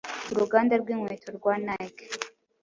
[0.31, 2.05] uruganda rw’inkweto rwa Nike